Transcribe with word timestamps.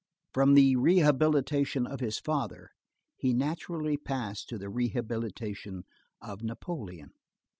From 0.33 0.55
the 0.55 0.75
rehabilitation 0.77 1.85
of 1.85 1.99
his 1.99 2.17
father, 2.17 2.71
he 3.17 3.35
naturally 3.35 3.97
passed 3.97 4.49
to 4.49 4.57
the 4.57 4.67
rehabilitation 4.67 5.83
of 6.19 6.41
Napoleon. 6.41 7.11